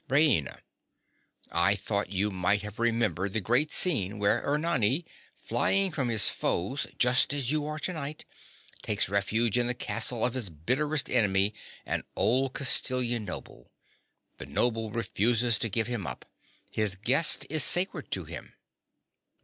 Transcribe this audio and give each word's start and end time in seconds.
RAINA. 0.09 0.57
I 1.51 1.75
thought 1.75 2.09
you 2.09 2.31
might 2.31 2.63
have 2.63 2.79
remembered 2.79 3.33
the 3.33 3.39
great 3.39 3.71
scene 3.71 4.17
where 4.17 4.41
Ernani, 4.43 5.05
flying 5.35 5.91
from 5.91 6.09
his 6.09 6.27
foes 6.27 6.87
just 6.97 7.35
as 7.35 7.51
you 7.51 7.67
are 7.67 7.77
tonight, 7.77 8.25
takes 8.81 9.09
refuge 9.09 9.59
in 9.59 9.67
the 9.67 9.75
castle 9.75 10.25
of 10.25 10.33
his 10.33 10.49
bitterest 10.49 11.07
enemy, 11.07 11.53
an 11.85 12.03
old 12.15 12.55
Castilian 12.55 13.25
noble. 13.25 13.69
The 14.39 14.47
noble 14.47 14.89
refuses 14.89 15.59
to 15.59 15.69
give 15.69 15.85
him 15.85 16.07
up. 16.07 16.25
His 16.73 16.95
guest 16.95 17.45
is 17.47 17.63
sacred 17.63 18.09
to 18.09 18.23
him. 18.23 18.55